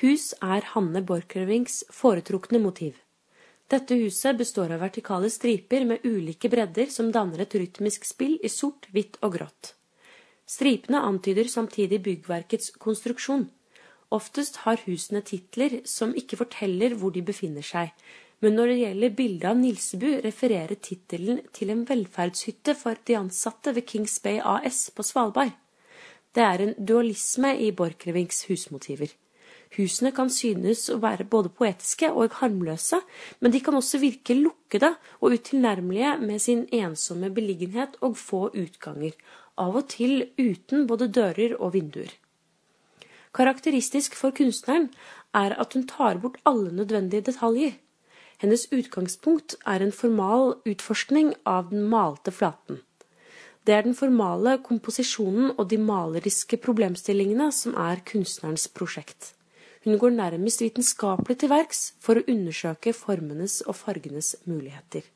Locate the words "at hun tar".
45.62-46.18